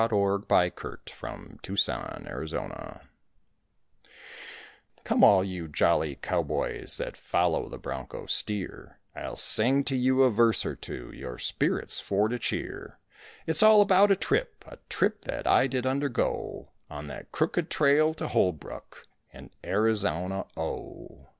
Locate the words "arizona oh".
19.63-21.27